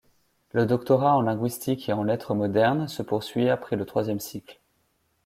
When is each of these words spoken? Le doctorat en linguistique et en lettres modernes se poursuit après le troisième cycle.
Le 0.53 0.65
doctorat 0.65 1.15
en 1.15 1.21
linguistique 1.21 1.87
et 1.87 1.93
en 1.93 2.01
lettres 2.01 2.33
modernes 2.33 2.87
se 2.87 3.03
poursuit 3.03 3.49
après 3.49 3.75
le 3.75 3.85
troisième 3.85 4.19
cycle. 4.19 4.59